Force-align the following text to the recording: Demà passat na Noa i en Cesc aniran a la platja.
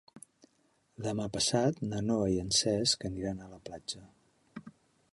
Demà 1.07 1.27
passat 1.35 1.83
na 1.91 2.01
Noa 2.07 2.31
i 2.37 2.41
en 2.47 2.51
Cesc 2.63 3.09
aniran 3.13 3.41
a 3.49 3.55
la 3.55 3.63
platja. 3.71 4.07